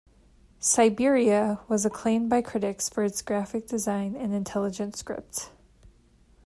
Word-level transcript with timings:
"Syberia" 0.59 1.59
was 1.69 1.85
acclaimed 1.85 2.27
by 2.27 2.41
critics 2.41 2.89
for 2.89 3.03
its 3.03 3.21
graphic 3.21 3.67
design 3.67 4.15
and 4.15 4.33
intelligent 4.33 4.95
script. 4.95 5.51